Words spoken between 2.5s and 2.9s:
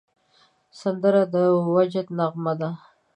ده